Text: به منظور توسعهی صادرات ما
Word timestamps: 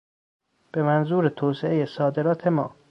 به 0.71 0.83
منظور 0.83 1.29
توسعهی 1.29 1.85
صادرات 1.85 2.47
ما 2.47 2.75